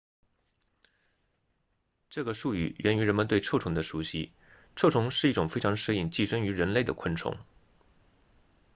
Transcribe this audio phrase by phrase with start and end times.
[2.09, 4.33] 这个术语源于人们对臭虫的熟悉
[4.75, 7.37] 臭虫是一种非常适应寄生于人类的昆虫